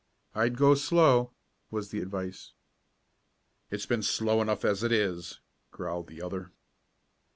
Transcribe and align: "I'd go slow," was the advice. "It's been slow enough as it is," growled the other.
"I'd 0.33 0.57
go 0.57 0.73
slow," 0.73 1.31
was 1.69 1.91
the 1.91 2.01
advice. 2.01 2.53
"It's 3.69 3.85
been 3.85 4.01
slow 4.01 4.41
enough 4.41 4.65
as 4.65 4.81
it 4.81 4.91
is," 4.91 5.41
growled 5.69 6.07
the 6.07 6.23
other. 6.23 6.49